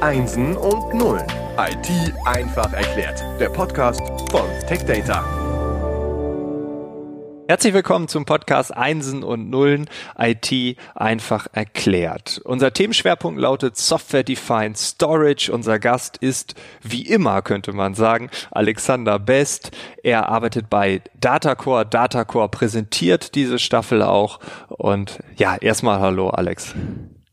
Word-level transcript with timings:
Einsen 0.00 0.56
und 0.56 0.94
Nullen. 0.94 1.26
IT 1.58 2.14
einfach 2.24 2.72
erklärt. 2.72 3.20
Der 3.40 3.48
Podcast 3.48 4.00
von 4.30 4.44
TechData. 4.68 5.24
Herzlich 7.48 7.74
willkommen 7.74 8.06
zum 8.06 8.24
Podcast 8.24 8.76
Einsen 8.76 9.24
und 9.24 9.50
Nullen 9.50 9.90
IT 10.16 10.76
einfach 10.94 11.48
erklärt. 11.52 12.40
Unser 12.44 12.72
Themenschwerpunkt 12.72 13.40
lautet 13.40 13.76
Software 13.76 14.22
Defined 14.22 14.78
Storage. 14.78 15.50
Unser 15.50 15.80
Gast 15.80 16.18
ist, 16.18 16.54
wie 16.80 17.02
immer 17.02 17.42
könnte 17.42 17.72
man 17.72 17.94
sagen, 17.94 18.30
Alexander 18.52 19.18
Best. 19.18 19.72
Er 20.04 20.28
arbeitet 20.28 20.70
bei 20.70 21.02
Datacore. 21.20 21.84
Datacore 21.84 22.48
präsentiert 22.48 23.34
diese 23.34 23.58
Staffel 23.58 24.02
auch. 24.02 24.38
Und 24.68 25.18
ja, 25.36 25.56
erstmal 25.56 25.98
hallo 25.98 26.30
Alex. 26.30 26.72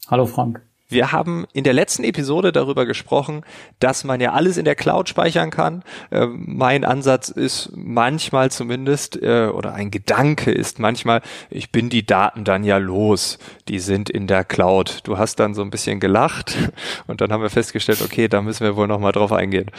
Hallo 0.10 0.26
Frank. 0.26 0.62
Wir 0.96 1.12
haben 1.12 1.46
in 1.52 1.66
der 1.66 1.74
letzten 1.74 2.06
Episode 2.06 2.54
darüber 2.54 2.86
gesprochen, 2.86 3.42
dass 3.80 4.06
man 4.06 4.22
ja 4.22 4.32
alles 4.32 4.56
in 4.56 4.64
der 4.64 4.76
Cloud 4.76 5.10
speichern 5.10 5.50
kann. 5.50 5.84
Äh, 6.10 6.26
mein 6.26 6.86
Ansatz 6.86 7.28
ist 7.28 7.74
manchmal 7.76 8.50
zumindest, 8.50 9.22
äh, 9.22 9.48
oder 9.54 9.74
ein 9.74 9.92
Gedanke 9.92 10.52
ist 10.52 10.80
manchmal, 10.80 11.22
ich 11.50 11.74
bin 11.74 11.90
die 11.90 12.06
Daten 12.06 12.46
dann 12.46 12.64
ja 12.64 12.78
los. 12.78 13.40
Die 13.68 13.80
sind 13.80 14.10
in 14.10 14.26
der 14.26 14.46
Cloud. 14.46 15.02
Du 15.04 15.18
hast 15.18 15.42
dann 15.42 15.54
so 15.54 15.64
ein 15.64 15.70
bisschen 15.70 16.00
gelacht 16.00 16.56
und 17.08 17.20
dann 17.20 17.34
haben 17.34 17.44
wir 17.44 17.50
festgestellt, 17.50 18.02
okay, 18.02 18.30
da 18.30 18.42
müssen 18.42 18.64
wir 18.64 18.78
wohl 18.78 18.88
nochmal 18.88 19.12
drauf 19.12 19.34
eingehen. 19.34 19.70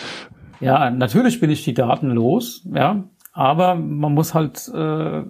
Ja, 0.61 0.91
natürlich 0.91 1.41
bin 1.41 1.49
ich 1.49 1.65
die 1.65 1.75
Daten 1.75 2.11
los, 2.11 2.63
ja. 2.75 3.05
Aber 3.33 3.75
man 3.75 4.13
muss 4.13 4.35
halt 4.35 4.69
äh, 4.69 5.23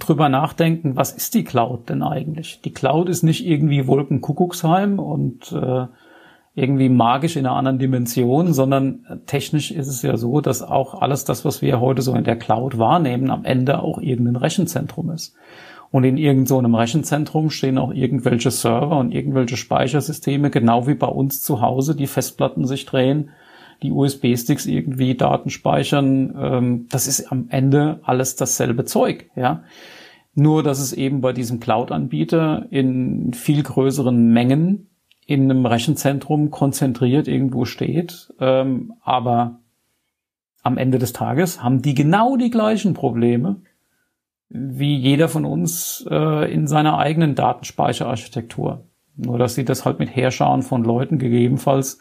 drüber 0.00 0.28
nachdenken, 0.28 0.96
was 0.96 1.12
ist 1.12 1.34
die 1.34 1.44
Cloud 1.44 1.88
denn 1.88 2.02
eigentlich? 2.02 2.60
Die 2.62 2.72
Cloud 2.72 3.08
ist 3.08 3.22
nicht 3.22 3.46
irgendwie 3.46 3.86
Wolkenkuckucksheim 3.86 4.98
und 4.98 5.52
äh, 5.52 5.86
irgendwie 6.54 6.88
magisch 6.88 7.36
in 7.36 7.46
einer 7.46 7.56
anderen 7.56 7.78
Dimension, 7.78 8.52
sondern 8.52 9.22
technisch 9.26 9.70
ist 9.70 9.86
es 9.86 10.02
ja 10.02 10.16
so, 10.16 10.40
dass 10.40 10.62
auch 10.62 11.00
alles 11.00 11.24
das, 11.24 11.44
was 11.44 11.62
wir 11.62 11.80
heute 11.80 12.02
so 12.02 12.14
in 12.14 12.24
der 12.24 12.36
Cloud 12.36 12.78
wahrnehmen, 12.78 13.30
am 13.30 13.44
Ende 13.44 13.80
auch 13.82 13.98
irgendein 13.98 14.36
Rechenzentrum 14.36 15.10
ist. 15.10 15.34
Und 15.92 16.04
in 16.04 16.16
irgendeinem 16.16 16.70
so 16.70 16.76
Rechenzentrum 16.76 17.50
stehen 17.50 17.78
auch 17.78 17.92
irgendwelche 17.92 18.50
Server 18.50 18.98
und 18.98 19.12
irgendwelche 19.12 19.56
Speichersysteme, 19.56 20.50
genau 20.50 20.86
wie 20.86 20.94
bei 20.94 21.08
uns 21.08 21.42
zu 21.42 21.60
Hause, 21.60 21.96
die 21.96 22.06
Festplatten 22.06 22.64
sich 22.64 22.86
drehen, 22.86 23.30
die 23.82 23.92
USB-Sticks 23.92 24.66
irgendwie 24.66 25.16
Daten 25.16 25.50
speichern. 25.50 26.34
Ähm, 26.38 26.86
das 26.90 27.06
ist 27.06 27.30
am 27.30 27.46
Ende 27.48 28.00
alles 28.02 28.36
dasselbe 28.36 28.84
Zeug, 28.84 29.30
ja. 29.36 29.62
Nur, 30.34 30.62
dass 30.62 30.78
es 30.78 30.92
eben 30.92 31.20
bei 31.20 31.32
diesem 31.32 31.58
Cloud-Anbieter 31.58 32.66
in 32.70 33.32
viel 33.32 33.62
größeren 33.62 34.32
Mengen 34.32 34.88
in 35.26 35.50
einem 35.50 35.66
Rechenzentrum 35.66 36.50
konzentriert 36.50 37.28
irgendwo 37.28 37.64
steht. 37.64 38.32
Ähm, 38.40 38.92
aber 39.02 39.58
am 40.62 40.78
Ende 40.78 40.98
des 40.98 41.12
Tages 41.12 41.62
haben 41.62 41.82
die 41.82 41.94
genau 41.94 42.36
die 42.36 42.50
gleichen 42.50 42.94
Probleme 42.94 43.62
wie 44.48 44.96
jeder 44.96 45.28
von 45.28 45.44
uns 45.44 46.04
äh, 46.10 46.52
in 46.52 46.66
seiner 46.66 46.98
eigenen 46.98 47.36
Datenspeicherarchitektur. 47.36 48.84
Nur, 49.16 49.38
dass 49.38 49.54
sie 49.54 49.64
das 49.64 49.84
halt 49.84 50.00
mit 50.00 50.14
Heerscharen 50.14 50.62
von 50.62 50.82
Leuten 50.82 51.18
gegebenenfalls 51.18 52.00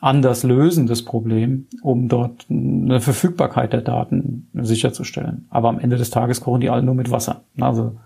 anders 0.00 0.42
lösen, 0.42 0.86
das 0.86 1.04
Problem, 1.04 1.66
um 1.82 2.08
dort 2.08 2.46
eine 2.50 3.00
Verfügbarkeit 3.00 3.72
der 3.72 3.80
Daten 3.80 4.48
sicherzustellen. 4.54 5.46
Aber 5.50 5.68
am 5.68 5.78
Ende 5.78 5.96
des 5.96 6.10
Tages 6.10 6.40
kochen 6.40 6.60
die 6.60 6.70
alle 6.70 6.82
nur 6.82 6.94
mit 6.94 7.10
Wasser. 7.10 7.42
Also 7.58 7.96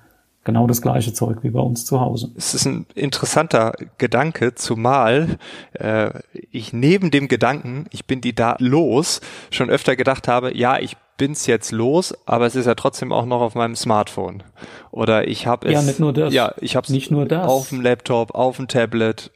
genau 0.45 0.67
das 0.67 0.83
gleiche 0.83 1.13
Zeug 1.13 1.43
wie 1.43 1.51
bei 1.51 1.61
uns 1.61 1.85
zu 1.85 2.01
Hause. 2.01 2.31
Es 2.37 2.55
ist 2.55 2.65
ein 2.65 2.87
interessanter 2.95 3.75
Gedanke, 3.99 4.55
zumal 4.55 5.39
äh, 5.73 6.11
ich 6.51 6.73
neben 6.73 7.11
dem 7.11 7.29
Gedanken, 7.29 7.87
ich 7.91 8.07
bin 8.07 8.21
die 8.21 8.35
da 8.35 8.57
los, 8.59 9.21
schon 9.51 9.69
öfter 9.69 9.97
gedacht 9.97 10.29
habe, 10.29 10.57
ja, 10.57 10.79
ich 10.79 10.97
bin's 11.17 11.47
jetzt 11.47 11.71
los, 11.71 12.15
aber 12.25 12.47
es 12.47 12.57
ist 12.57 12.67
ja 12.67 12.75
trotzdem 12.75 13.13
auch 13.13 13.27
noch 13.27 13.43
auf 13.43 13.55
meinem 13.55 13.77
Smartphone. 13.77 14.43
Oder 14.91 15.29
ich 15.29 15.47
habe 15.47 15.69
es 15.69 15.75
ja 15.75 15.83
nicht 15.83 16.01
nur 16.01 16.15
das, 16.15 16.33
ja, 16.33 16.55
ich 16.61 16.77
habe 16.77 16.91
nicht 16.91 17.11
nur 17.11 17.27
das 17.27 17.47
auf 17.47 17.69
dem 17.69 17.83
Laptop, 17.83 18.35
auf 18.35 18.57
dem 18.57 18.69
Tablet, 18.69 19.31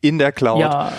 in 0.00 0.18
der 0.18 0.32
Cloud. 0.32 0.60
Ja, 0.60 0.92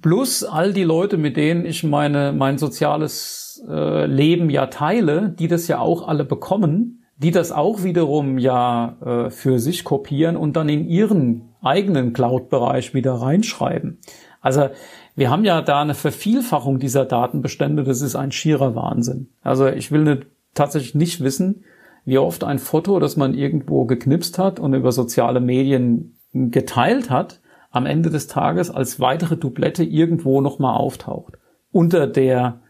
plus 0.00 0.44
all 0.44 0.72
die 0.72 0.84
Leute, 0.84 1.16
mit 1.16 1.36
denen 1.36 1.66
ich 1.66 1.82
meine 1.84 2.32
mein 2.32 2.58
soziales 2.58 3.62
äh, 3.68 4.06
Leben 4.06 4.50
ja 4.50 4.66
teile, 4.66 5.30
die 5.30 5.48
das 5.48 5.68
ja 5.68 5.78
auch 5.78 6.06
alle 6.06 6.24
bekommen, 6.24 7.04
die 7.16 7.30
das 7.30 7.52
auch 7.52 7.82
wiederum 7.82 8.38
ja 8.38 8.96
äh, 9.04 9.30
für 9.30 9.58
sich 9.58 9.84
kopieren 9.84 10.36
und 10.36 10.56
dann 10.56 10.68
in 10.68 10.86
ihren 10.88 11.54
eigenen 11.62 12.12
Cloud-Bereich 12.12 12.94
wieder 12.94 13.14
reinschreiben. 13.14 14.00
Also 14.40 14.68
wir 15.16 15.30
haben 15.30 15.44
ja 15.44 15.62
da 15.62 15.80
eine 15.80 15.94
Vervielfachung 15.94 16.78
dieser 16.78 17.06
Datenbestände, 17.06 17.84
das 17.84 18.02
ist 18.02 18.16
ein 18.16 18.32
schierer 18.32 18.74
Wahnsinn. 18.74 19.28
Also 19.42 19.68
ich 19.68 19.90
will 19.90 20.02
nicht, 20.02 20.26
tatsächlich 20.54 20.94
nicht 20.94 21.22
wissen, 21.22 21.64
wie 22.04 22.18
oft 22.18 22.44
ein 22.44 22.58
Foto, 22.58 22.98
das 22.98 23.16
man 23.16 23.34
irgendwo 23.34 23.86
geknipst 23.86 24.38
hat 24.38 24.60
und 24.60 24.74
über 24.74 24.92
soziale 24.92 25.40
Medien 25.40 26.18
geteilt 26.32 27.10
hat, 27.10 27.40
am 27.74 27.86
Ende 27.86 28.10
des 28.10 28.28
Tages 28.28 28.70
als 28.70 29.00
weitere 29.00 29.36
Dublette 29.36 29.82
irgendwo 29.82 30.40
nochmal 30.40 30.76
auftaucht. 30.76 31.34
Unter 31.72 32.06
der, 32.06 32.60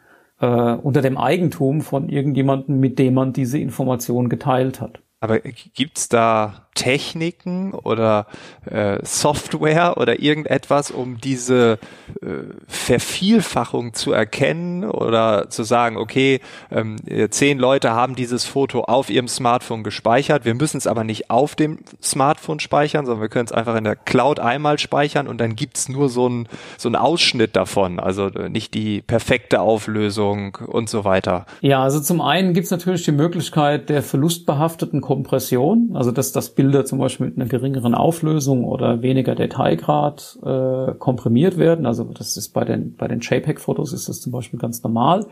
äh, 0.41 0.47
unter 0.47 1.03
dem 1.03 1.19
Eigentum 1.19 1.83
von 1.83 2.09
irgendjemandem, 2.09 2.81
mit 2.81 2.99
dem 2.99 3.15
man 3.15 3.35
diese 3.35 3.59
Information 3.59 4.31
geteilt 4.31 4.81
hat. 4.81 5.01
Aber 5.21 5.41
gibt's 5.41 6.09
da 6.09 6.64
Techniken 6.75 7.73
oder 7.73 8.27
äh, 8.67 8.99
Software 9.03 9.97
oder 9.97 10.21
irgendetwas, 10.21 10.91
um 10.91 11.19
diese 11.21 11.79
äh, 12.21 12.27
Vervielfachung 12.67 13.95
zu 13.95 14.13
erkennen 14.13 14.85
oder 14.85 15.49
zu 15.51 15.63
sagen, 15.63 15.97
okay, 15.97 16.41
ähm, 16.71 16.97
zehn 17.31 17.59
Leute 17.59 17.93
haben 17.93 18.17
dieses 18.17 18.45
Foto 18.45 18.83
auf 18.83 19.09
ihrem 19.09 19.29
Smartphone 19.29 19.85
gespeichert. 19.85 20.45
Wir 20.45 20.55
müssen 20.55 20.79
es 20.79 20.87
aber 20.87 21.05
nicht 21.05 21.31
auf 21.31 21.55
dem 21.55 21.79
Smartphone 22.03 22.59
speichern, 22.61 23.07
sondern 23.07 23.23
wir 23.23 23.29
können 23.29 23.47
es 23.47 23.53
einfach 23.53 23.77
in 23.77 23.85
der 23.85 23.97
Cloud 23.97 24.41
einmal 24.41 24.79
speichern 24.79 25.29
und 25.29 25.39
dann 25.41 25.55
gibt's 25.55 25.89
nur 25.89 26.09
so 26.09 26.27
einen 26.27 26.49
so 26.77 26.89
einen 26.89 26.97
Ausschnitt 26.97 27.55
davon, 27.57 28.01
also 28.01 28.27
äh, 28.27 28.49
nicht 28.49 28.75
die 28.75 29.01
perfekte 29.01 29.61
Auflösung 29.61 30.57
und 30.67 30.89
so 30.89 31.05
weiter. 31.05 31.47
Ja, 31.61 31.83
also 31.83 32.01
zum 32.01 32.21
einen 32.21 32.53
gibt's 32.53 32.71
natürlich 32.71 33.05
die 33.05 33.13
Möglichkeit 33.13 33.89
der 33.89 34.03
verlustbehafteten 34.03 35.01
Kompression, 35.01 35.93
also 35.95 36.11
dass 36.11 36.33
das 36.33 36.51
Bild 36.51 36.64
Bilder 36.65 36.87
zum 36.87 36.99
Beispiel 36.99 37.27
mit 37.27 37.37
einer 37.37 37.45
geringeren 37.45 37.95
Auflösung 37.95 38.65
oder 38.65 39.03
weniger 39.03 39.35
Detailgrad 39.35 40.39
äh, 40.43 40.95
komprimiert 40.95 41.59
werden. 41.59 41.85
Also 41.85 42.05
das 42.05 42.39
ist 42.39 42.55
bei 42.55 42.65
den, 42.65 42.97
bei 42.97 43.07
den 43.07 43.21
JPEG-Fotos 43.21 43.93
ist 43.93 44.09
das 44.09 44.23
zum 44.23 44.33
Beispiel 44.33 44.59
ganz 44.59 44.83
normal. 44.83 45.27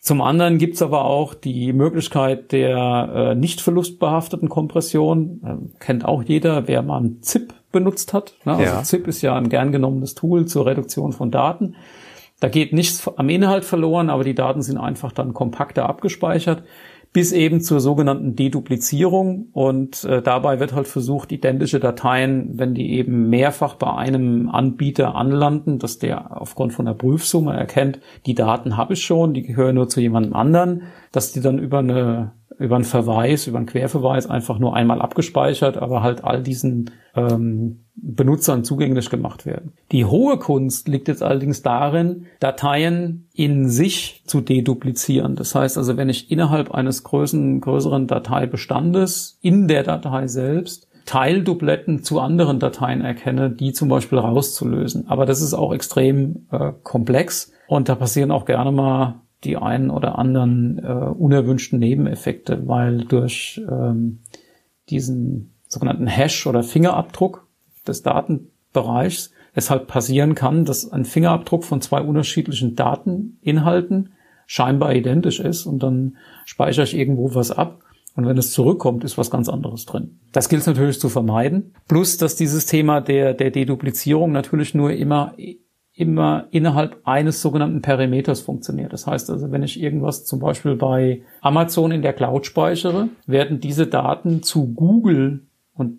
Zum 0.00 0.20
anderen 0.20 0.58
gibt's 0.58 0.82
aber 0.82 1.04
auch 1.04 1.34
die 1.34 1.72
Möglichkeit 1.72 2.50
der 2.50 3.10
äh, 3.14 3.34
nicht 3.36 3.60
verlustbehafteten 3.60 4.48
Kompression. 4.48 5.40
Äh, 5.44 5.78
kennt 5.78 6.04
auch 6.04 6.24
jeder, 6.24 6.66
wer 6.66 6.82
mal 6.82 7.00
ein 7.00 7.18
ZIP 7.20 7.54
benutzt 7.70 8.12
hat. 8.12 8.34
Ne? 8.44 8.56
Also 8.56 8.64
ja. 8.64 8.82
ZIP 8.82 9.06
ist 9.06 9.22
ja 9.22 9.36
ein 9.36 9.50
gern 9.50 9.70
genommenes 9.70 10.16
Tool 10.16 10.46
zur 10.46 10.66
Reduktion 10.66 11.12
von 11.12 11.30
Daten. 11.30 11.76
Da 12.40 12.48
geht 12.48 12.72
nichts 12.72 13.06
am 13.06 13.28
Inhalt 13.28 13.64
verloren, 13.64 14.10
aber 14.10 14.24
die 14.24 14.34
Daten 14.34 14.62
sind 14.62 14.78
einfach 14.78 15.12
dann 15.12 15.32
kompakter 15.32 15.88
abgespeichert 15.88 16.64
bis 17.12 17.32
eben 17.32 17.60
zur 17.60 17.80
sogenannten 17.80 18.36
Deduplizierung. 18.36 19.48
Und 19.52 20.04
äh, 20.04 20.22
dabei 20.22 20.60
wird 20.60 20.74
halt 20.74 20.86
versucht, 20.86 21.32
identische 21.32 21.80
Dateien, 21.80 22.58
wenn 22.58 22.74
die 22.74 22.92
eben 22.92 23.28
mehrfach 23.28 23.74
bei 23.74 23.92
einem 23.92 24.48
Anbieter 24.48 25.14
anlanden, 25.14 25.78
dass 25.78 25.98
der 25.98 26.40
aufgrund 26.40 26.72
von 26.72 26.86
der 26.86 26.94
Prüfsumme 26.94 27.52
erkennt, 27.52 28.00
die 28.26 28.34
Daten 28.34 28.76
habe 28.76 28.94
ich 28.94 29.02
schon, 29.02 29.34
die 29.34 29.42
gehören 29.42 29.74
nur 29.74 29.88
zu 29.88 30.00
jemandem 30.00 30.34
anderen, 30.34 30.82
dass 31.12 31.32
die 31.32 31.40
dann 31.40 31.58
über 31.58 31.78
eine 31.78 32.32
über 32.58 32.76
einen 32.76 32.84
Verweis, 32.84 33.46
über 33.46 33.58
einen 33.58 33.66
Querverweis 33.66 34.28
einfach 34.28 34.58
nur 34.58 34.74
einmal 34.74 35.00
abgespeichert, 35.00 35.76
aber 35.76 36.02
halt 36.02 36.24
all 36.24 36.42
diesen 36.42 36.90
ähm, 37.14 37.84
Benutzern 37.94 38.64
zugänglich 38.64 39.10
gemacht 39.10 39.46
werden. 39.46 39.72
Die 39.92 40.04
hohe 40.04 40.38
Kunst 40.38 40.88
liegt 40.88 41.08
jetzt 41.08 41.22
allerdings 41.22 41.62
darin, 41.62 42.26
Dateien 42.40 43.28
in 43.34 43.68
sich 43.68 44.22
zu 44.26 44.40
deduplizieren. 44.40 45.36
Das 45.36 45.54
heißt 45.54 45.78
also, 45.78 45.96
wenn 45.96 46.08
ich 46.08 46.30
innerhalb 46.30 46.72
eines 46.72 47.04
größeren, 47.04 47.60
größeren 47.60 48.06
Dateibestandes 48.06 49.38
in 49.40 49.68
der 49.68 49.82
Datei 49.82 50.26
selbst 50.26 50.88
Teildubletten 51.06 52.02
zu 52.02 52.20
anderen 52.20 52.58
Dateien 52.58 53.00
erkenne, 53.00 53.50
die 53.50 53.72
zum 53.72 53.88
Beispiel 53.88 54.18
rauszulösen. 54.18 55.08
Aber 55.08 55.26
das 55.26 55.40
ist 55.40 55.54
auch 55.54 55.72
extrem 55.72 56.46
äh, 56.52 56.72
komplex 56.82 57.52
und 57.66 57.88
da 57.88 57.94
passieren 57.94 58.30
auch 58.30 58.44
gerne 58.44 58.70
mal 58.70 59.20
die 59.44 59.56
einen 59.56 59.90
oder 59.90 60.18
anderen 60.18 60.78
äh, 60.78 60.88
unerwünschten 60.88 61.78
Nebeneffekte, 61.78 62.66
weil 62.68 63.04
durch 63.04 63.60
ähm, 63.70 64.20
diesen 64.90 65.54
sogenannten 65.66 66.06
Hash 66.06 66.46
oder 66.46 66.62
Fingerabdruck 66.62 67.46
des 67.86 68.02
Datenbereichs 68.02 69.32
es 69.54 69.70
halt 69.70 69.86
passieren 69.86 70.34
kann, 70.34 70.64
dass 70.64 70.90
ein 70.90 71.04
Fingerabdruck 71.04 71.64
von 71.64 71.80
zwei 71.80 72.00
unterschiedlichen 72.00 72.76
Dateninhalten 72.76 74.12
scheinbar 74.46 74.94
identisch 74.94 75.40
ist 75.40 75.66
und 75.66 75.82
dann 75.82 76.16
speichere 76.44 76.84
ich 76.84 76.96
irgendwo 76.96 77.34
was 77.34 77.50
ab 77.50 77.82
und 78.16 78.26
wenn 78.26 78.38
es 78.38 78.52
zurückkommt, 78.52 79.04
ist 79.04 79.16
was 79.16 79.30
ganz 79.30 79.48
anderes 79.48 79.86
drin. 79.86 80.18
Das 80.32 80.48
gilt 80.48 80.62
es 80.62 80.66
natürlich 80.66 81.00
zu 81.00 81.08
vermeiden. 81.08 81.74
Plus, 81.88 82.18
dass 82.18 82.36
dieses 82.36 82.66
Thema 82.66 83.00
der, 83.00 83.34
der 83.34 83.50
Deduplizierung 83.50 84.32
natürlich 84.32 84.74
nur 84.74 84.92
immer 84.92 85.34
immer 86.00 86.46
innerhalb 86.50 87.00
eines 87.04 87.42
sogenannten 87.42 87.82
Perimeters 87.82 88.40
funktioniert. 88.40 88.92
Das 88.92 89.06
heißt 89.06 89.28
also, 89.28 89.52
wenn 89.52 89.62
ich 89.62 89.80
irgendwas 89.80 90.24
zum 90.24 90.40
Beispiel 90.40 90.74
bei 90.74 91.20
Amazon 91.42 91.92
in 91.92 92.00
der 92.00 92.14
Cloud 92.14 92.46
speichere, 92.46 93.10
werden 93.26 93.60
diese 93.60 93.86
Daten 93.86 94.42
zu 94.42 94.72
Google 94.72 95.46
und 95.74 95.98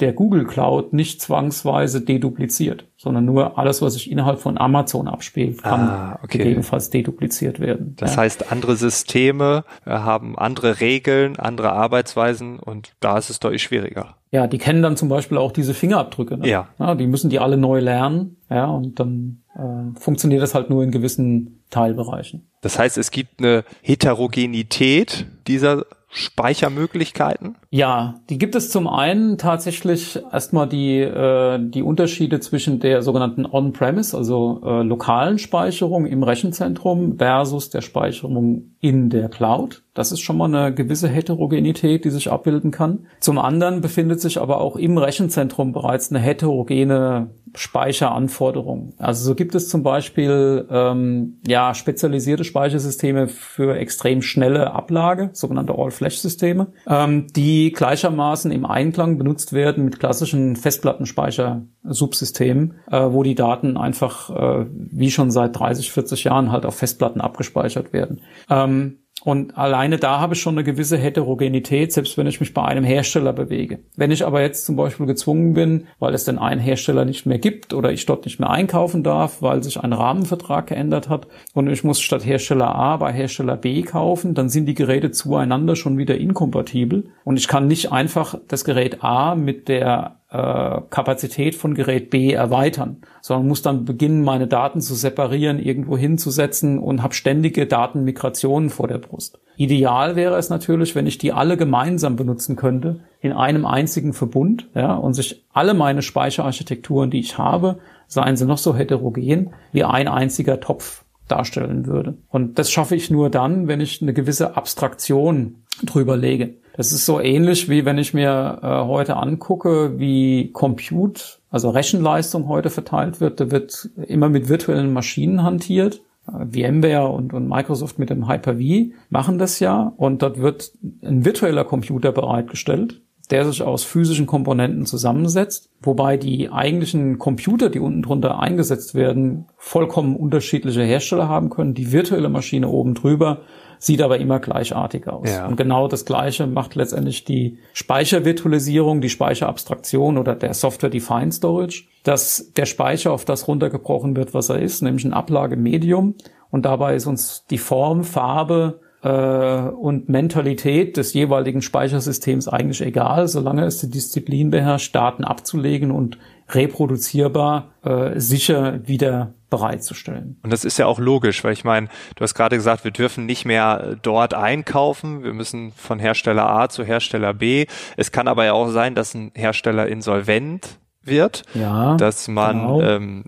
der 0.00 0.12
Google 0.12 0.44
Cloud 0.46 0.92
nicht 0.92 1.20
zwangsweise 1.20 2.00
dedupliziert, 2.00 2.86
sondern 2.96 3.24
nur 3.24 3.58
alles, 3.58 3.82
was 3.82 3.92
sich 3.94 4.10
innerhalb 4.10 4.40
von 4.40 4.58
Amazon 4.58 5.06
abspielt, 5.06 5.62
kann 5.62 5.80
Ah, 5.80 6.18
okay. 6.24 6.38
gegebenenfalls 6.38 6.90
dedupliziert 6.90 7.60
werden. 7.60 7.94
Das 7.98 8.16
ja. 8.16 8.22
heißt, 8.22 8.50
andere 8.50 8.74
Systeme 8.76 9.64
äh, 9.84 9.90
haben 9.90 10.36
andere 10.38 10.80
Regeln, 10.80 11.36
andere 11.38 11.72
Arbeitsweisen 11.72 12.58
und 12.58 12.92
da 13.00 13.18
ist 13.18 13.30
es 13.30 13.38
deutlich 13.38 13.62
schwieriger. 13.62 14.16
ja, 14.32 14.46
die 14.46 14.58
kennen 14.58 14.82
dann 14.82 14.96
zum 14.96 15.08
Beispiel 15.08 15.36
auch 15.38 15.52
diese 15.52 15.74
Fingerabdrücke. 15.74 16.38
Ne? 16.38 16.48
Ja. 16.48 16.94
die 16.96 17.06
müssen 17.06 17.30
die 17.30 17.38
alle 17.38 17.56
neu 17.58 17.78
lernen, 17.80 18.38
ja, 18.50 18.64
und 18.66 18.98
dann 18.98 19.42
äh, 19.54 19.98
funktioniert 20.00 20.42
das 20.42 20.54
halt 20.54 20.68
nur 20.70 20.82
in 20.82 20.90
gewissen 20.90 21.62
Teilbereichen. 21.70 22.48
Das 22.62 22.78
heißt, 22.78 22.98
es 22.98 23.10
gibt 23.10 23.38
eine 23.40 23.64
Heterogenität 23.82 25.26
dieser 25.46 25.84
Speichermöglichkeiten. 26.14 27.56
Ja, 27.70 28.16
die 28.28 28.36
gibt 28.36 28.54
es 28.54 28.68
zum 28.70 28.86
einen 28.86 29.38
tatsächlich 29.38 30.20
erstmal 30.30 30.68
die, 30.68 30.98
äh, 30.98 31.58
die 31.58 31.82
Unterschiede 31.82 32.38
zwischen 32.40 32.80
der 32.80 33.00
sogenannten 33.00 33.46
On-Premise, 33.46 34.14
also 34.14 34.60
äh, 34.62 34.82
lokalen 34.82 35.38
Speicherung 35.38 36.04
im 36.04 36.22
Rechenzentrum 36.22 37.16
versus 37.16 37.70
der 37.70 37.80
Speicherung 37.80 38.74
in 38.80 39.08
der 39.08 39.30
Cloud. 39.30 39.82
Das 39.94 40.12
ist 40.12 40.20
schon 40.20 40.36
mal 40.36 40.54
eine 40.54 40.74
gewisse 40.74 41.08
Heterogenität, 41.08 42.04
die 42.04 42.10
sich 42.10 42.30
abbilden 42.30 42.70
kann. 42.70 43.06
Zum 43.20 43.38
anderen 43.38 43.80
befindet 43.80 44.20
sich 44.20 44.40
aber 44.40 44.60
auch 44.60 44.76
im 44.76 44.98
Rechenzentrum 44.98 45.72
bereits 45.72 46.10
eine 46.10 46.18
heterogene 46.18 47.30
Speicheranforderung. 47.54 48.94
Also 48.98 49.24
so 49.24 49.34
gibt 49.34 49.54
es 49.54 49.68
zum 49.68 49.82
Beispiel 49.82 50.66
ähm, 50.70 51.38
ja 51.46 51.74
spezialisierte 51.74 52.44
Speichersysteme 52.44 53.28
für 53.28 53.76
extrem 53.76 54.22
schnelle 54.22 54.72
Ablage, 54.72 55.30
sogenannte 55.34 55.76
All-Flash-Systeme, 56.02 56.72
ähm, 56.86 57.26
die 57.34 57.72
gleichermaßen 57.72 58.50
im 58.50 58.66
Einklang 58.66 59.16
benutzt 59.18 59.52
werden 59.52 59.84
mit 59.84 60.00
klassischen 60.00 60.56
Festplattenspeicher-Subsystemen, 60.56 62.74
äh, 62.90 63.06
wo 63.10 63.22
die 63.22 63.36
Daten 63.36 63.76
einfach 63.76 64.30
äh, 64.30 64.64
wie 64.70 65.10
schon 65.10 65.30
seit 65.30 65.58
30, 65.58 65.92
40 65.92 66.24
Jahren 66.24 66.50
halt 66.50 66.64
auf 66.66 66.76
Festplatten 66.76 67.20
abgespeichert 67.20 67.92
werden. 67.92 68.22
Ähm, 68.50 69.01
und 69.24 69.56
alleine 69.56 69.98
da 69.98 70.20
habe 70.20 70.34
ich 70.34 70.40
schon 70.40 70.54
eine 70.54 70.64
gewisse 70.64 70.96
Heterogenität, 70.96 71.92
selbst 71.92 72.18
wenn 72.18 72.26
ich 72.26 72.40
mich 72.40 72.54
bei 72.54 72.64
einem 72.64 72.84
Hersteller 72.84 73.32
bewege. 73.32 73.78
Wenn 73.96 74.10
ich 74.10 74.26
aber 74.26 74.40
jetzt 74.40 74.66
zum 74.66 74.74
Beispiel 74.74 75.06
gezwungen 75.06 75.54
bin, 75.54 75.86
weil 76.00 76.14
es 76.14 76.24
den 76.24 76.38
einen 76.38 76.60
Hersteller 76.60 77.04
nicht 77.04 77.24
mehr 77.24 77.38
gibt 77.38 77.72
oder 77.72 77.92
ich 77.92 78.04
dort 78.04 78.24
nicht 78.24 78.40
mehr 78.40 78.50
einkaufen 78.50 79.04
darf, 79.04 79.40
weil 79.40 79.62
sich 79.62 79.78
ein 79.78 79.92
Rahmenvertrag 79.92 80.66
geändert 80.66 81.08
hat 81.08 81.28
und 81.54 81.68
ich 81.70 81.84
muss 81.84 82.00
statt 82.00 82.26
Hersteller 82.26 82.74
A 82.74 82.96
bei 82.96 83.12
Hersteller 83.12 83.56
B 83.56 83.82
kaufen, 83.82 84.34
dann 84.34 84.48
sind 84.48 84.66
die 84.66 84.74
Geräte 84.74 85.12
zueinander 85.12 85.76
schon 85.76 85.98
wieder 85.98 86.16
inkompatibel 86.18 87.04
und 87.24 87.36
ich 87.36 87.46
kann 87.46 87.68
nicht 87.68 87.92
einfach 87.92 88.34
das 88.48 88.64
Gerät 88.64 89.04
A 89.04 89.36
mit 89.36 89.68
der 89.68 90.21
äh, 90.32 90.80
Kapazität 90.88 91.54
von 91.54 91.74
Gerät 91.74 92.08
B 92.08 92.32
erweitern, 92.32 93.02
sondern 93.20 93.48
muss 93.48 93.60
dann 93.60 93.84
beginnen, 93.84 94.22
meine 94.22 94.46
Daten 94.46 94.80
zu 94.80 94.94
separieren, 94.94 95.58
irgendwo 95.58 95.98
hinzusetzen 95.98 96.78
und 96.78 97.02
habe 97.02 97.12
ständige 97.12 97.66
Datenmigrationen 97.66 98.70
vor 98.70 98.88
der 98.88 98.98
Brust. 98.98 99.38
Ideal 99.56 100.16
wäre 100.16 100.36
es 100.36 100.48
natürlich, 100.48 100.94
wenn 100.94 101.06
ich 101.06 101.18
die 101.18 101.32
alle 101.32 101.58
gemeinsam 101.58 102.16
benutzen 102.16 102.56
könnte, 102.56 103.00
in 103.20 103.32
einem 103.32 103.66
einzigen 103.66 104.14
Verbund, 104.14 104.68
ja, 104.74 104.94
und 104.94 105.12
sich 105.12 105.44
alle 105.52 105.74
meine 105.74 106.00
Speicherarchitekturen, 106.00 107.10
die 107.10 107.20
ich 107.20 107.36
habe, 107.36 107.78
seien 108.06 108.36
sie 108.36 108.46
noch 108.46 108.58
so 108.58 108.74
heterogen, 108.74 109.50
wie 109.72 109.84
ein 109.84 110.08
einziger 110.08 110.60
Topf 110.60 111.04
darstellen 111.28 111.86
würde. 111.86 112.16
Und 112.30 112.58
das 112.58 112.70
schaffe 112.70 112.96
ich 112.96 113.10
nur 113.10 113.28
dann, 113.28 113.68
wenn 113.68 113.80
ich 113.80 114.00
eine 114.00 114.14
gewisse 114.14 114.56
Abstraktion 114.56 115.56
drüber 115.82 116.16
lege. 116.16 116.54
Das 116.74 116.92
ist 116.92 117.04
so 117.04 117.20
ähnlich 117.20 117.68
wie 117.68 117.84
wenn 117.84 117.98
ich 117.98 118.14
mir 118.14 118.58
äh, 118.62 118.86
heute 118.86 119.16
angucke, 119.16 119.98
wie 119.98 120.50
Compute, 120.52 121.22
also 121.50 121.70
Rechenleistung 121.70 122.48
heute 122.48 122.70
verteilt 122.70 123.20
wird. 123.20 123.40
Da 123.40 123.50
wird 123.50 123.90
immer 124.06 124.28
mit 124.28 124.48
virtuellen 124.48 124.92
Maschinen 124.92 125.42
hantiert. 125.42 126.02
Äh, 126.26 126.46
VMware 126.46 127.08
und, 127.08 127.34
und 127.34 127.48
Microsoft 127.48 127.98
mit 127.98 128.10
dem 128.10 128.28
Hyper-V 128.28 128.94
machen 129.10 129.38
das 129.38 129.60
ja. 129.60 129.92
Und 129.96 130.22
dort 130.22 130.40
wird 130.40 130.72
ein 131.02 131.24
virtueller 131.24 131.64
Computer 131.64 132.12
bereitgestellt, 132.12 133.02
der 133.32 133.46
sich 133.46 133.62
aus 133.62 133.82
physischen 133.82 134.26
Komponenten 134.26 134.84
zusammensetzt, 134.84 135.70
wobei 135.80 136.18
die 136.18 136.50
eigentlichen 136.50 137.18
Computer, 137.18 137.70
die 137.70 137.80
unten 137.80 138.02
drunter 138.02 138.38
eingesetzt 138.38 138.94
werden, 138.94 139.46
vollkommen 139.56 140.16
unterschiedliche 140.16 140.82
Hersteller 140.82 141.28
haben 141.30 141.48
können. 141.48 141.72
Die 141.72 141.92
virtuelle 141.92 142.28
Maschine 142.28 142.68
oben 142.68 142.92
drüber 142.92 143.40
sieht 143.78 144.02
aber 144.02 144.18
immer 144.18 144.38
gleichartig 144.38 145.08
aus. 145.08 145.30
Ja. 145.30 145.46
Und 145.46 145.56
genau 145.56 145.88
das 145.88 146.04
Gleiche 146.04 146.46
macht 146.46 146.74
letztendlich 146.74 147.24
die 147.24 147.58
Speichervirtualisierung, 147.72 149.00
die 149.00 149.08
Speicherabstraktion 149.08 150.18
oder 150.18 150.34
der 150.34 150.52
Software-Defined 150.52 151.32
Storage, 151.32 151.84
dass 152.04 152.52
der 152.54 152.66
Speicher 152.66 153.12
auf 153.12 153.24
das 153.24 153.48
runtergebrochen 153.48 154.14
wird, 154.14 154.34
was 154.34 154.50
er 154.50 154.60
ist, 154.60 154.82
nämlich 154.82 155.06
ein 155.06 155.14
Ablagemedium. 155.14 156.16
Und 156.50 156.66
dabei 156.66 156.96
ist 156.96 157.06
uns 157.06 157.46
die 157.50 157.58
Form, 157.58 158.04
Farbe, 158.04 158.80
und 159.08 160.08
Mentalität 160.08 160.96
des 160.96 161.12
jeweiligen 161.12 161.60
Speichersystems 161.60 162.46
eigentlich 162.48 162.80
egal, 162.80 163.26
solange 163.26 163.64
es 163.64 163.78
die 163.78 163.90
Disziplin 163.90 164.50
beherrscht, 164.50 164.94
Daten 164.94 165.24
abzulegen 165.24 165.90
und 165.90 166.18
reproduzierbar 166.50 167.72
äh, 167.84 168.20
sicher 168.20 168.86
wieder 168.86 169.34
bereitzustellen. 169.50 170.38
Und 170.42 170.52
das 170.52 170.64
ist 170.64 170.78
ja 170.78 170.86
auch 170.86 170.98
logisch, 170.98 171.44
weil 171.44 171.52
ich 171.52 171.64
meine, 171.64 171.88
du 172.16 172.22
hast 172.22 172.34
gerade 172.34 172.56
gesagt, 172.56 172.84
wir 172.84 172.90
dürfen 172.90 173.26
nicht 173.26 173.44
mehr 173.44 173.96
dort 174.02 174.34
einkaufen, 174.34 175.24
wir 175.24 175.32
müssen 175.32 175.72
von 175.72 175.98
Hersteller 175.98 176.48
A 176.48 176.68
zu 176.68 176.84
Hersteller 176.84 177.34
B. 177.34 177.66
Es 177.96 178.12
kann 178.12 178.28
aber 178.28 178.44
ja 178.44 178.52
auch 178.54 178.68
sein, 178.68 178.94
dass 178.94 179.14
ein 179.14 179.30
Hersteller 179.34 179.88
insolvent 179.88 180.78
wird, 181.04 181.42
Ja, 181.54 181.96
dass 181.96 182.28
man 182.28 182.58
genau. 182.58 182.80
ähm, 182.82 183.24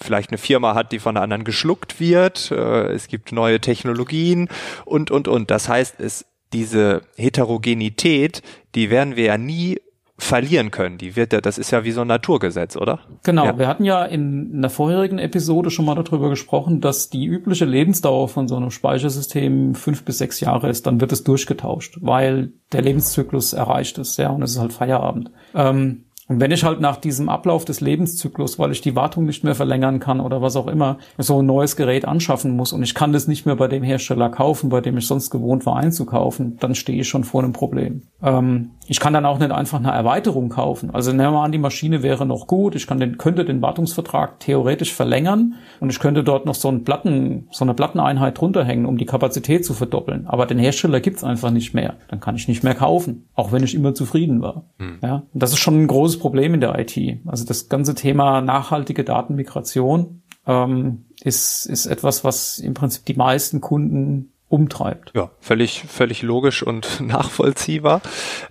vielleicht 0.00 0.30
eine 0.30 0.38
Firma 0.38 0.74
hat, 0.74 0.92
die 0.92 0.98
von 0.98 1.14
der 1.14 1.22
anderen 1.24 1.44
geschluckt 1.44 2.00
wird, 2.00 2.50
äh, 2.50 2.88
es 2.92 3.08
gibt 3.08 3.32
neue 3.32 3.60
Technologien 3.60 4.48
und, 4.84 5.10
und, 5.10 5.28
und. 5.28 5.50
Das 5.50 5.68
heißt, 5.68 5.96
es, 6.00 6.24
diese 6.52 7.02
Heterogenität, 7.16 8.42
die 8.74 8.90
werden 8.90 9.16
wir 9.16 9.24
ja 9.24 9.38
nie 9.38 9.80
verlieren 10.18 10.70
können. 10.70 10.98
Die 10.98 11.16
wird 11.16 11.32
ja, 11.32 11.40
das 11.40 11.56
ist 11.56 11.70
ja 11.70 11.82
wie 11.84 11.92
so 11.92 12.02
ein 12.02 12.06
Naturgesetz, 12.06 12.76
oder? 12.76 13.00
Genau, 13.22 13.46
Ja. 13.46 13.58
wir 13.58 13.66
hatten 13.66 13.84
ja 13.84 14.04
in 14.04 14.50
einer 14.54 14.68
vorherigen 14.68 15.18
Episode 15.18 15.70
schon 15.70 15.86
mal 15.86 15.94
darüber 15.94 16.28
gesprochen, 16.28 16.82
dass 16.82 17.08
die 17.08 17.24
übliche 17.24 17.64
Lebensdauer 17.64 18.28
von 18.28 18.46
so 18.46 18.56
einem 18.56 18.70
Speichersystem 18.70 19.74
fünf 19.74 20.04
bis 20.04 20.18
sechs 20.18 20.40
Jahre 20.40 20.68
ist, 20.68 20.86
dann 20.86 21.00
wird 21.00 21.12
es 21.12 21.24
durchgetauscht, 21.24 21.98
weil 22.02 22.52
der 22.72 22.82
Lebenszyklus 22.82 23.54
erreicht 23.54 23.96
ist, 23.96 24.18
ja, 24.18 24.28
und 24.28 24.42
es 24.42 24.50
ist 24.52 24.58
halt 24.58 24.74
Feierabend. 24.74 25.30
Ähm, 25.54 26.04
und 26.30 26.38
wenn 26.38 26.52
ich 26.52 26.62
halt 26.62 26.80
nach 26.80 26.96
diesem 26.96 27.28
Ablauf 27.28 27.64
des 27.64 27.80
Lebenszyklus, 27.80 28.56
weil 28.56 28.70
ich 28.70 28.80
die 28.80 28.94
Wartung 28.94 29.24
nicht 29.24 29.42
mehr 29.42 29.56
verlängern 29.56 29.98
kann 29.98 30.20
oder 30.20 30.40
was 30.40 30.54
auch 30.54 30.68
immer, 30.68 30.98
so 31.18 31.42
ein 31.42 31.46
neues 31.46 31.74
Gerät 31.74 32.04
anschaffen 32.04 32.54
muss 32.54 32.72
und 32.72 32.84
ich 32.84 32.94
kann 32.94 33.12
das 33.12 33.26
nicht 33.26 33.46
mehr 33.46 33.56
bei 33.56 33.66
dem 33.66 33.82
Hersteller 33.82 34.28
kaufen, 34.28 34.68
bei 34.68 34.80
dem 34.80 34.96
ich 34.96 35.08
sonst 35.08 35.30
gewohnt 35.30 35.66
war 35.66 35.74
einzukaufen, 35.74 36.56
dann 36.60 36.76
stehe 36.76 37.00
ich 37.00 37.08
schon 37.08 37.24
vor 37.24 37.42
einem 37.42 37.52
Problem. 37.52 38.02
Ähm, 38.22 38.70
ich 38.86 39.00
kann 39.00 39.12
dann 39.12 39.26
auch 39.26 39.40
nicht 39.40 39.50
einfach 39.50 39.78
eine 39.78 39.90
Erweiterung 39.90 40.50
kaufen. 40.50 40.90
Also 40.92 41.10
nehmen 41.10 41.22
wir 41.22 41.30
mal 41.32 41.44
an, 41.44 41.52
die 41.52 41.58
Maschine 41.58 42.04
wäre 42.04 42.26
noch 42.26 42.46
gut, 42.46 42.76
ich 42.76 42.86
kann 42.86 43.00
den, 43.00 43.18
könnte 43.18 43.44
den 43.44 43.60
Wartungsvertrag 43.60 44.38
theoretisch 44.38 44.94
verlängern 44.94 45.54
und 45.80 45.90
ich 45.90 45.98
könnte 45.98 46.22
dort 46.22 46.46
noch 46.46 46.54
so, 46.54 46.68
einen 46.68 46.84
Platten, 46.84 47.48
so 47.50 47.64
eine 47.64 47.74
Platteneinheit 47.74 48.40
drunter 48.40 48.64
hängen, 48.64 48.86
um 48.86 48.98
die 48.98 49.06
Kapazität 49.06 49.64
zu 49.64 49.74
verdoppeln. 49.74 50.28
Aber 50.28 50.46
den 50.46 50.60
Hersteller 50.60 51.00
gibt's 51.00 51.24
einfach 51.24 51.50
nicht 51.50 51.74
mehr. 51.74 51.94
Dann 52.06 52.20
kann 52.20 52.36
ich 52.36 52.46
nicht 52.46 52.62
mehr 52.62 52.76
kaufen, 52.76 53.26
auch 53.34 53.50
wenn 53.50 53.64
ich 53.64 53.74
immer 53.74 53.94
zufrieden 53.94 54.42
war. 54.42 54.64
Ja, 55.02 55.22
und 55.32 55.42
das 55.42 55.50
ist 55.50 55.58
schon 55.58 55.82
ein 55.82 55.88
großes 55.88 56.19
Problem 56.20 56.54
in 56.54 56.60
der 56.60 56.78
IT. 56.78 56.96
Also 57.26 57.44
das 57.44 57.68
ganze 57.68 57.94
Thema 57.94 58.40
nachhaltige 58.40 59.02
Datenmigration 59.04 60.22
ähm, 60.46 61.06
ist, 61.22 61.66
ist 61.66 61.86
etwas, 61.86 62.24
was 62.24 62.58
im 62.58 62.74
Prinzip 62.74 63.04
die 63.06 63.14
meisten 63.14 63.60
Kunden 63.60 64.32
umtreibt. 64.48 65.12
Ja, 65.14 65.30
völlig, 65.40 65.84
völlig 65.88 66.22
logisch 66.22 66.62
und 66.62 67.00
nachvollziehbar. 67.06 68.02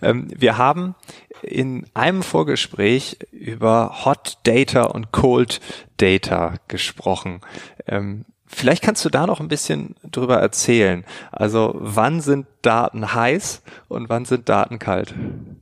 Ähm, 0.02 0.28
wir 0.36 0.58
haben 0.58 0.96
in 1.42 1.86
einem 1.94 2.24
Vorgespräch 2.24 3.18
über 3.32 4.06
Hot 4.06 4.38
Data 4.44 4.84
und 4.84 5.12
Cold 5.12 5.60
Data 5.98 6.56
gesprochen. 6.68 7.42
Ähm, 7.86 8.26
vielleicht 8.48 8.82
kannst 8.82 9.04
du 9.04 9.10
da 9.10 9.28
noch 9.28 9.42
ein 9.42 9.50
bisschen 9.50 9.96
drüber 10.10 10.38
erzählen. 10.38 11.04
Also 11.32 11.76
wann 11.76 12.22
sind 12.22 12.48
Daten 12.62 13.14
heiß 13.14 13.62
und 13.90 14.10
wann 14.10 14.26
sind 14.26 14.48
Daten 14.48 14.80
kalt? 14.80 15.14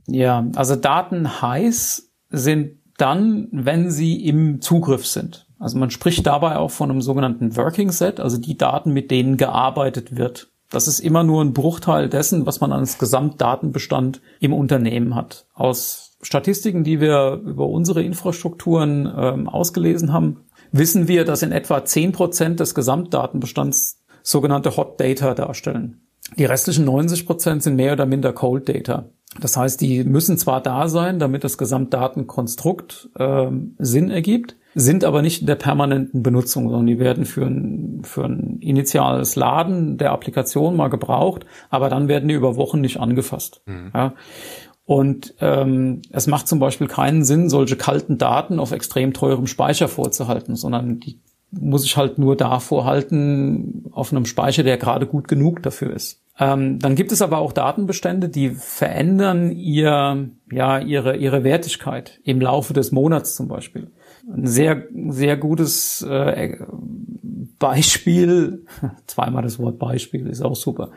Ja, 0.08 0.46
also 0.56 0.74
Daten 0.74 1.42
heiß 1.42 2.10
sind 2.30 2.78
dann, 2.96 3.48
wenn 3.52 3.90
sie 3.90 4.26
im 4.26 4.60
Zugriff 4.60 5.06
sind. 5.06 5.46
Also 5.58 5.78
man 5.78 5.90
spricht 5.90 6.26
dabei 6.26 6.56
auch 6.56 6.70
von 6.70 6.90
einem 6.90 7.02
sogenannten 7.02 7.56
Working 7.56 7.90
Set, 7.90 8.20
also 8.20 8.38
die 8.38 8.56
Daten, 8.56 8.92
mit 8.92 9.10
denen 9.10 9.36
gearbeitet 9.36 10.16
wird. 10.16 10.50
Das 10.70 10.86
ist 10.86 11.00
immer 11.00 11.24
nur 11.24 11.42
ein 11.42 11.52
Bruchteil 11.52 12.08
dessen, 12.08 12.46
was 12.46 12.60
man 12.60 12.72
als 12.72 12.98
Gesamtdatenbestand 12.98 14.20
im 14.40 14.52
Unternehmen 14.52 15.14
hat. 15.14 15.46
Aus 15.54 16.16
Statistiken, 16.20 16.84
die 16.84 17.00
wir 17.00 17.40
über 17.44 17.68
unsere 17.68 18.02
Infrastrukturen 18.02 19.10
ähm, 19.16 19.48
ausgelesen 19.48 20.12
haben, 20.12 20.44
wissen 20.72 21.08
wir, 21.08 21.24
dass 21.24 21.42
in 21.42 21.52
etwa 21.52 21.84
zehn 21.84 22.12
Prozent 22.12 22.60
des 22.60 22.74
Gesamtdatenbestands 22.74 24.04
sogenannte 24.22 24.76
Hot 24.76 25.00
Data 25.00 25.34
darstellen. 25.34 26.07
Die 26.36 26.44
restlichen 26.44 26.84
90 26.84 27.26
Prozent 27.26 27.62
sind 27.62 27.76
mehr 27.76 27.94
oder 27.94 28.06
minder 28.06 28.32
Cold 28.32 28.68
Data. 28.68 29.06
Das 29.40 29.56
heißt, 29.56 29.80
die 29.80 30.04
müssen 30.04 30.38
zwar 30.38 30.62
da 30.62 30.88
sein, 30.88 31.18
damit 31.18 31.44
das 31.44 31.58
Gesamtdatenkonstrukt 31.58 33.10
äh, 33.18 33.50
Sinn 33.78 34.10
ergibt, 34.10 34.56
sind 34.74 35.04
aber 35.04 35.22
nicht 35.22 35.40
in 35.40 35.46
der 35.46 35.56
permanenten 35.56 36.22
Benutzung, 36.22 36.68
sondern 36.68 36.86
die 36.86 36.98
werden 36.98 37.24
für 37.24 37.44
ein, 37.44 38.02
für 38.04 38.24
ein 38.24 38.58
initiales 38.60 39.36
Laden 39.36 39.98
der 39.98 40.12
Applikation 40.12 40.76
mal 40.76 40.88
gebraucht, 40.88 41.46
aber 41.68 41.88
dann 41.88 42.08
werden 42.08 42.28
die 42.28 42.34
über 42.34 42.56
Wochen 42.56 42.80
nicht 42.80 42.98
angefasst. 42.98 43.62
Mhm. 43.66 43.90
Ja. 43.94 44.14
Und 44.84 45.34
ähm, 45.40 46.00
es 46.10 46.26
macht 46.26 46.48
zum 46.48 46.60
Beispiel 46.60 46.86
keinen 46.86 47.22
Sinn, 47.22 47.50
solche 47.50 47.76
kalten 47.76 48.16
Daten 48.16 48.58
auf 48.58 48.72
extrem 48.72 49.12
teurem 49.12 49.46
Speicher 49.46 49.88
vorzuhalten, 49.88 50.56
sondern 50.56 51.00
die 51.00 51.20
muss 51.50 51.84
ich 51.84 51.96
halt 51.96 52.18
nur 52.18 52.36
da 52.36 52.60
vorhalten 52.60 53.86
auf 53.92 54.12
einem 54.12 54.26
Speicher, 54.26 54.62
der 54.62 54.76
gerade 54.76 55.06
gut 55.06 55.28
genug 55.28 55.62
dafür 55.62 55.94
ist. 55.94 56.20
Ähm, 56.40 56.78
dann 56.78 56.94
gibt 56.94 57.10
es 57.10 57.20
aber 57.20 57.38
auch 57.38 57.52
Datenbestände, 57.52 58.28
die 58.28 58.50
verändern 58.50 59.50
ihr, 59.50 60.28
ja, 60.52 60.78
ihre, 60.78 61.16
ihre 61.16 61.42
Wertigkeit 61.42 62.20
im 62.22 62.40
Laufe 62.40 62.74
des 62.74 62.92
Monats 62.92 63.34
zum 63.34 63.48
Beispiel. 63.48 63.90
Ein 64.32 64.46
sehr, 64.46 64.84
sehr 65.08 65.36
gutes 65.36 66.02
äh, 66.08 66.58
Beispiel, 67.58 68.64
zweimal 69.06 69.42
das 69.42 69.58
Wort 69.58 69.78
Beispiel 69.78 70.28
ist 70.28 70.42
auch 70.42 70.54
super. 70.54 70.90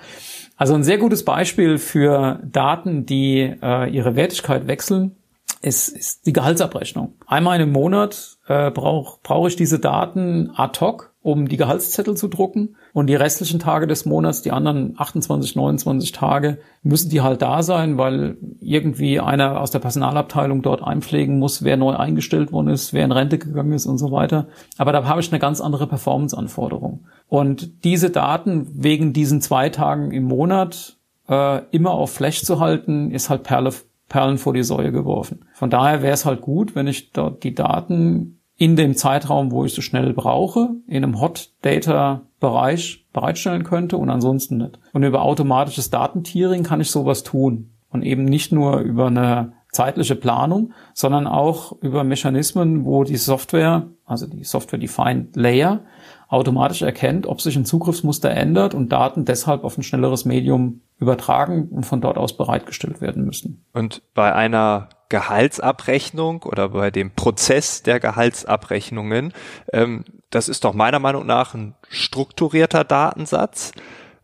Also 0.57 0.75
ein 0.75 0.83
sehr 0.83 0.99
gutes 0.99 1.25
Beispiel 1.25 1.79
für 1.79 2.39
Daten, 2.43 3.07
die 3.07 3.55
äh, 3.63 3.89
ihre 3.89 4.15
Wertigkeit 4.15 4.67
wechseln, 4.67 5.15
ist, 5.61 5.89
ist 5.89 6.25
die 6.25 6.33
Gehaltsabrechnung. 6.33 7.13
Einmal 7.27 7.59
im 7.59 7.71
Monat 7.71 8.37
äh, 8.47 8.71
brauche 8.71 9.19
brauch 9.23 9.47
ich 9.47 9.55
diese 9.55 9.79
Daten 9.79 10.51
ad 10.55 10.79
hoc 10.79 11.11
um 11.23 11.47
die 11.47 11.57
Gehaltszettel 11.57 12.17
zu 12.17 12.27
drucken. 12.27 12.75
Und 12.93 13.07
die 13.07 13.15
restlichen 13.15 13.59
Tage 13.59 13.85
des 13.85 14.05
Monats, 14.05 14.41
die 14.41 14.51
anderen 14.51 14.95
28, 14.97 15.55
29 15.55 16.11
Tage, 16.11 16.57
müssen 16.81 17.09
die 17.09 17.21
halt 17.21 17.41
da 17.41 17.61
sein, 17.61 17.97
weil 17.97 18.37
irgendwie 18.59 19.19
einer 19.19 19.61
aus 19.61 19.71
der 19.71 19.79
Personalabteilung 19.79 20.61
dort 20.61 20.83
einpflegen 20.83 21.37
muss, 21.37 21.63
wer 21.63 21.77
neu 21.77 21.95
eingestellt 21.95 22.51
worden 22.51 22.69
ist, 22.69 22.91
wer 22.93 23.05
in 23.05 23.11
Rente 23.11 23.37
gegangen 23.37 23.73
ist 23.73 23.85
und 23.85 23.99
so 23.99 24.11
weiter. 24.11 24.47
Aber 24.77 24.91
da 24.91 25.05
habe 25.05 25.21
ich 25.21 25.31
eine 25.31 25.39
ganz 25.39 25.61
andere 25.61 25.87
Performance-Anforderung. 25.87 27.05
Und 27.27 27.83
diese 27.83 28.09
Daten 28.09 28.67
wegen 28.73 29.13
diesen 29.13 29.41
zwei 29.41 29.69
Tagen 29.69 30.11
im 30.11 30.23
Monat 30.23 30.97
äh, 31.29 31.61
immer 31.69 31.91
auf 31.91 32.11
Flash 32.11 32.43
zu 32.43 32.59
halten, 32.59 33.11
ist 33.11 33.29
halt 33.29 33.43
Perle, 33.43 33.71
Perlen 34.11 34.37
vor 34.37 34.53
die 34.53 34.63
Säue 34.63 34.91
geworfen. 34.91 35.45
Von 35.53 35.69
daher 35.69 36.01
wäre 36.01 36.13
es 36.13 36.25
halt 36.25 36.41
gut, 36.41 36.75
wenn 36.75 36.85
ich 36.85 37.13
dort 37.13 37.45
die 37.45 37.55
Daten 37.55 38.41
in 38.57 38.75
dem 38.75 38.95
Zeitraum, 38.95 39.51
wo 39.51 39.63
ich 39.63 39.73
so 39.73 39.81
schnell 39.81 40.13
brauche, 40.13 40.71
in 40.85 41.03
einem 41.03 41.21
Hot 41.21 41.51
Data 41.61 42.23
Bereich 42.41 43.07
bereitstellen 43.13 43.63
könnte 43.63 43.95
und 43.95 44.09
ansonsten 44.09 44.57
nicht. 44.57 44.79
Und 44.91 45.03
über 45.03 45.21
automatisches 45.21 45.91
Datentiering 45.91 46.63
kann 46.63 46.81
ich 46.81 46.91
sowas 46.91 47.23
tun. 47.23 47.71
Und 47.89 48.03
eben 48.03 48.25
nicht 48.25 48.51
nur 48.51 48.79
über 48.79 49.07
eine 49.07 49.53
zeitliche 49.71 50.17
Planung, 50.17 50.73
sondern 50.93 51.25
auch 51.25 51.71
über 51.81 52.03
Mechanismen, 52.03 52.83
wo 52.83 53.05
die 53.05 53.15
Software, 53.15 53.87
also 54.05 54.27
die 54.27 54.43
Software-Defined 54.43 55.37
Layer, 55.37 55.81
automatisch 56.27 56.81
erkennt, 56.81 57.27
ob 57.27 57.39
sich 57.39 57.55
ein 57.55 57.65
Zugriffsmuster 57.65 58.29
ändert 58.31 58.73
und 58.73 58.89
Daten 58.89 59.23
deshalb 59.23 59.63
auf 59.63 59.77
ein 59.77 59.83
schnelleres 59.83 60.25
Medium 60.25 60.81
übertragen 61.01 61.67
und 61.69 61.85
von 61.85 61.99
dort 61.99 62.17
aus 62.17 62.37
bereitgestellt 62.37 63.01
werden 63.01 63.25
müssen. 63.25 63.65
Und 63.73 64.03
bei 64.13 64.33
einer 64.33 64.89
Gehaltsabrechnung 65.09 66.43
oder 66.43 66.69
bei 66.69 66.91
dem 66.91 67.11
Prozess 67.11 67.81
der 67.81 67.99
Gehaltsabrechnungen, 67.99 69.33
ähm, 69.73 70.05
das 70.29 70.47
ist 70.47 70.63
doch 70.63 70.73
meiner 70.73 70.99
Meinung 70.99 71.25
nach 71.25 71.55
ein 71.55 71.75
strukturierter 71.89 72.83
Datensatz. 72.83 73.71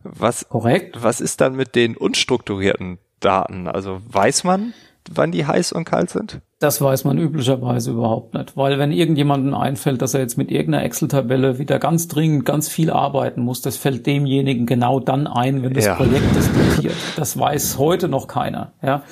Was, 0.04 0.48
Korrekt. 0.48 1.02
Was 1.02 1.20
ist 1.20 1.40
dann 1.40 1.56
mit 1.56 1.74
den 1.74 1.96
unstrukturierten 1.96 2.98
Daten? 3.18 3.66
Also 3.66 4.00
weiß 4.06 4.44
man, 4.44 4.72
wann 5.10 5.32
die 5.32 5.46
heiß 5.46 5.72
und 5.72 5.84
kalt 5.84 6.10
sind? 6.10 6.40
Das 6.60 6.80
weiß 6.80 7.04
man 7.04 7.18
üblicherweise 7.18 7.92
überhaupt 7.92 8.34
nicht, 8.34 8.56
weil 8.56 8.80
wenn 8.80 8.90
irgendjemandem 8.90 9.54
einfällt, 9.54 10.02
dass 10.02 10.14
er 10.14 10.20
jetzt 10.20 10.36
mit 10.36 10.50
irgendeiner 10.50 10.84
Excel-Tabelle 10.84 11.60
wieder 11.60 11.78
ganz 11.78 12.08
dringend 12.08 12.44
ganz 12.44 12.68
viel 12.68 12.90
arbeiten 12.90 13.42
muss, 13.42 13.60
das 13.60 13.76
fällt 13.76 14.06
demjenigen 14.06 14.66
genau 14.66 14.98
dann 14.98 15.28
ein, 15.28 15.62
wenn 15.62 15.72
das 15.72 15.86
ja. 15.86 15.94
Projekt 15.94 16.34
das 16.34 16.50
diktiert. 16.52 16.96
Das 17.14 17.38
weiß 17.38 17.78
heute 17.78 18.08
noch 18.08 18.26
keiner. 18.26 18.72
Ja, 18.82 19.04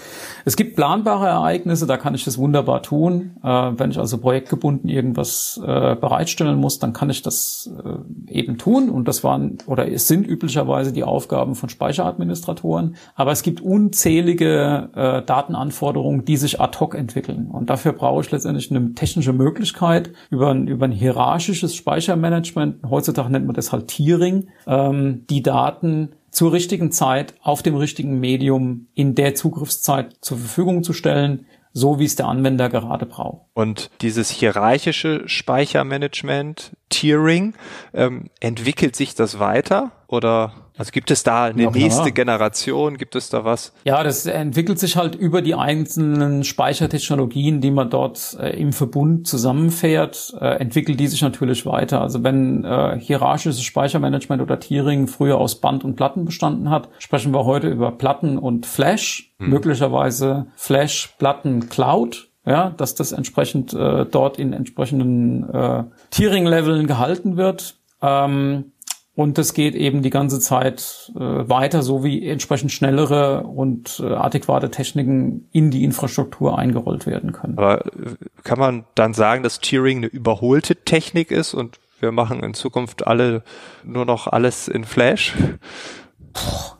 es 0.46 0.54
gibt 0.54 0.76
planbare 0.76 1.26
Ereignisse, 1.26 1.88
da 1.88 1.96
kann 1.96 2.14
ich 2.14 2.24
das 2.24 2.38
wunderbar 2.38 2.80
tun. 2.80 3.32
Äh, 3.42 3.48
wenn 3.48 3.90
ich 3.90 3.98
also 3.98 4.18
projektgebunden 4.18 4.88
irgendwas 4.88 5.60
äh, 5.60 5.96
bereitstellen 5.96 6.56
muss, 6.56 6.78
dann 6.78 6.92
kann 6.92 7.10
ich 7.10 7.22
das 7.22 7.68
äh, 7.84 8.32
eben 8.32 8.56
tun 8.56 8.88
und 8.88 9.08
das 9.08 9.24
waren 9.24 9.58
oder 9.66 9.90
es 9.90 10.06
sind 10.06 10.24
üblicherweise 10.24 10.92
die 10.92 11.02
Aufgaben 11.02 11.56
von 11.56 11.68
Speicheradministratoren. 11.68 12.94
Aber 13.16 13.32
es 13.32 13.42
gibt 13.42 13.60
unzählige 13.60 14.88
äh, 14.94 15.22
Datenanforderungen, 15.22 16.24
die 16.24 16.36
sich 16.36 16.60
ad 16.60 16.78
hoc 16.78 16.94
entwickeln. 16.94 17.50
Und 17.50 17.68
dafür 17.68 17.92
brauche 17.92 18.20
ich 18.20 18.30
letztendlich 18.30 18.70
eine 18.70 18.94
technische 18.94 19.32
Möglichkeit 19.32 20.12
über 20.30 20.52
ein, 20.52 20.68
über 20.68 20.84
ein 20.84 20.92
hierarchisches 20.92 21.74
Speichermanagement, 21.74 22.88
heutzutage 22.88 23.32
nennt 23.32 23.46
man 23.46 23.56
das 23.56 23.72
halt 23.72 23.88
Tiering, 23.88 24.46
ähm, 24.68 25.24
die 25.28 25.42
Daten 25.42 26.10
zur 26.36 26.52
richtigen 26.52 26.92
Zeit 26.92 27.32
auf 27.40 27.62
dem 27.62 27.76
richtigen 27.76 28.20
Medium 28.20 28.88
in 28.92 29.14
der 29.14 29.34
Zugriffszeit 29.34 30.18
zur 30.20 30.36
Verfügung 30.36 30.84
zu 30.84 30.92
stellen, 30.92 31.46
so 31.72 31.98
wie 31.98 32.04
es 32.04 32.14
der 32.14 32.28
Anwender 32.28 32.68
gerade 32.68 33.06
braucht. 33.06 33.45
Und 33.56 33.90
dieses 34.02 34.28
hierarchische 34.28 35.26
Speichermanagement, 35.26 36.76
Tiering, 36.90 37.54
ähm, 37.94 38.28
entwickelt 38.38 38.94
sich 38.94 39.14
das 39.14 39.38
weiter 39.38 39.92
oder 40.08 40.52
also 40.76 40.90
gibt 40.92 41.10
es 41.10 41.22
da 41.22 41.44
eine 41.44 41.62
ja, 41.62 41.70
nächste 41.70 42.12
Generation? 42.12 42.98
Gibt 42.98 43.16
es 43.16 43.30
da 43.30 43.46
was? 43.46 43.72
Ja, 43.84 44.04
das 44.04 44.26
entwickelt 44.26 44.78
sich 44.78 44.96
halt 44.96 45.14
über 45.14 45.40
die 45.40 45.54
einzelnen 45.54 46.44
Speichertechnologien, 46.44 47.62
die 47.62 47.70
man 47.70 47.88
dort 47.88 48.36
äh, 48.38 48.50
im 48.60 48.74
Verbund 48.74 49.26
zusammenfährt, 49.26 50.34
äh, 50.38 50.58
entwickelt 50.58 51.00
die 51.00 51.06
sich 51.06 51.22
natürlich 51.22 51.64
weiter. 51.64 52.02
Also 52.02 52.22
wenn 52.22 52.62
äh, 52.62 53.00
hierarchisches 53.00 53.62
Speichermanagement 53.62 54.42
oder 54.42 54.60
Tiering 54.60 55.06
früher 55.06 55.38
aus 55.38 55.62
Band 55.62 55.82
und 55.82 55.96
Platten 55.96 56.26
bestanden 56.26 56.68
hat, 56.68 56.90
sprechen 56.98 57.32
wir 57.32 57.46
heute 57.46 57.70
über 57.70 57.90
Platten 57.92 58.36
und 58.36 58.66
Flash, 58.66 59.32
hm. 59.38 59.48
möglicherweise 59.48 60.48
Flash, 60.56 61.14
Platten, 61.16 61.70
Cloud 61.70 62.28
ja, 62.46 62.70
dass 62.70 62.94
das 62.94 63.12
entsprechend 63.12 63.74
äh, 63.74 64.06
dort 64.06 64.38
in 64.38 64.52
entsprechenden 64.52 65.52
äh, 65.52 65.84
Tiering-Leveln 66.10 66.86
gehalten 66.86 67.36
wird. 67.36 67.76
Ähm, 68.00 68.72
und 69.16 69.38
das 69.38 69.54
geht 69.54 69.74
eben 69.74 70.02
die 70.02 70.10
ganze 70.10 70.38
Zeit 70.40 71.10
äh, 71.16 71.18
weiter, 71.18 71.82
so 71.82 72.04
wie 72.04 72.28
entsprechend 72.28 72.70
schnellere 72.70 73.42
und 73.42 74.00
äh, 74.04 74.12
adäquate 74.12 74.70
Techniken 74.70 75.48
in 75.52 75.70
die 75.70 75.82
Infrastruktur 75.82 76.56
eingerollt 76.56 77.06
werden 77.06 77.32
können. 77.32 77.58
Aber 77.58 77.84
äh, 77.86 78.14
kann 78.44 78.58
man 78.58 78.84
dann 78.94 79.12
sagen, 79.12 79.42
dass 79.42 79.58
Tiering 79.58 79.98
eine 79.98 80.06
überholte 80.06 80.76
Technik 80.76 81.32
ist 81.32 81.52
und 81.52 81.80
wir 81.98 82.12
machen 82.12 82.44
in 82.44 82.54
Zukunft 82.54 83.06
alle 83.06 83.42
nur 83.84 84.04
noch 84.04 84.28
alles 84.28 84.68
in 84.68 84.84
Flash? 84.84 85.34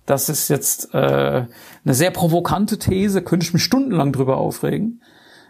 Das 0.05 0.29
ist 0.29 0.49
jetzt 0.49 0.95
äh, 0.95 0.99
eine 0.99 1.95
sehr 1.95 2.11
provokante 2.11 2.79
These, 2.79 3.23
könnte 3.23 3.45
ich 3.45 3.55
mich 3.55 3.65
stundenlang 3.65 4.13
drüber 4.13 4.37
aufregen 4.37 5.01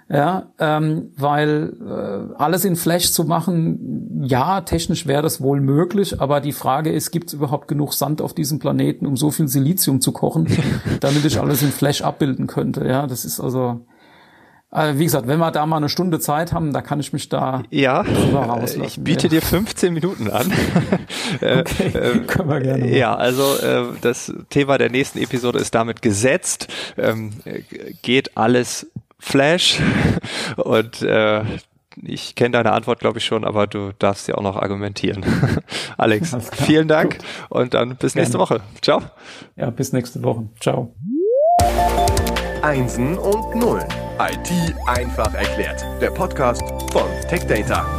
ja, 0.09 0.53
ähm, 0.61 1.11
weil 1.17 1.73
äh, 1.81 2.35
alles 2.41 2.65
in 2.65 2.77
Flash 2.77 3.13
zu 3.13 3.25
machen, 3.25 4.23
ja, 4.25 4.61
technisch 4.61 5.07
wäre 5.07 5.23
das 5.23 5.41
wohl 5.41 5.61
möglich, 5.61 6.21
aber 6.21 6.41
die 6.41 6.53
Frage 6.53 6.93
ist, 6.93 7.11
gibt 7.11 7.29
es 7.29 7.35
überhaupt 7.35 7.67
genug 7.67 7.93
Sand 7.93 8.23
auf 8.23 8.33
diesem 8.33 8.61
Planeten, 8.61 9.07
um 9.07 9.17
so 9.17 9.33
viel 9.33 9.49
Silizium 9.49 10.01
zu 10.01 10.13
kochen, 10.13 10.47
damit 11.01 11.25
ich 11.25 11.41
alles 11.41 11.63
in 11.63 11.73
Flash 11.73 12.03
abbilden 12.03 12.47
könnte? 12.47 12.87
Ja, 12.87 13.09
das 13.09 13.25
ist 13.25 13.41
also 13.41 13.85
äh, 14.73 14.99
wie 14.99 15.05
gesagt, 15.05 15.27
wenn 15.27 15.39
wir 15.39 15.51
da 15.53 15.65
mal 15.65 15.79
eine 15.79 15.89
Stunde 15.89 16.21
Zeit 16.21 16.53
haben, 16.53 16.73
da 16.73 16.83
kann 16.83 17.01
ich 17.01 17.13
mich 17.13 17.29
da 17.29 17.63
ja, 17.71 18.01
rauslassen. 18.01 18.85
Ich 18.85 19.01
biete 19.01 19.25
ja. 19.25 19.31
dir 19.31 19.43
15 19.43 19.93
Minuten 19.93 20.31
an. 20.31 20.53
Äh, 21.41 21.61
okay, 21.61 21.89
äh, 21.89 22.19
können 22.21 22.49
wir 22.49 22.61
gerne. 22.61 22.85
Machen. 22.85 22.95
Ja, 22.95 23.15
also 23.15 23.57
äh, 23.57 23.87
das 24.01 24.33
Thema 24.49 24.79
der 24.79 24.91
nächsten 24.91 25.19
Episode 25.19 25.59
ist 25.59 25.75
damit 25.75 26.01
gesetzt. 26.01 26.69
Ähm, 26.97 27.33
geht 28.03 28.37
alles 28.37 28.87
Flash 29.19 29.81
und 30.57 31.03
äh, 31.03 31.43
ich 32.03 32.35
kenne 32.35 32.51
deine 32.51 32.73
Antwort, 32.73 33.01
glaube 33.01 33.19
ich, 33.19 33.25
schon, 33.25 33.45
aber 33.45 33.67
du 33.67 33.93
darfst 33.99 34.29
ja 34.29 34.35
auch 34.35 34.43
noch 34.43 34.57
argumentieren. 34.57 35.25
Alex, 35.97 36.37
vielen 36.53 36.89
Dank 36.89 37.19
Gut. 37.19 37.27
und 37.49 37.75
dann 37.75 37.97
bis 37.97 38.13
Gerne. 38.13 38.25
nächste 38.25 38.39
Woche. 38.39 38.61
Ciao. 38.83 39.03
Ja, 39.57 39.71
bis 39.71 39.93
nächste 39.93 40.23
Woche. 40.23 40.49
Ciao. 40.61 40.95
Einsen 42.63 43.17
und 43.17 43.55
Nullen. 43.55 43.87
IT 44.19 44.75
einfach 44.87 45.33
erklärt. 45.35 45.85
Der 46.01 46.11
Podcast 46.11 46.63
von 46.93 47.09
TechData. 47.29 47.96